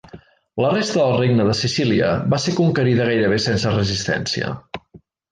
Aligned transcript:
La 0.63 0.69
resta 0.69 0.99
del 1.01 1.11
Regne 1.17 1.43
de 1.49 1.55
Sicília 1.59 2.07
va 2.33 2.39
ser 2.45 2.53
conquerida 2.59 3.05
gairebé 3.11 3.37
sense 3.43 3.75
resistència. 3.75 4.49